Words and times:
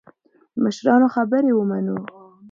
د 0.53 0.55
مشرانو 0.63 1.07
خبرې 1.15 1.51
ومنو. 1.55 1.97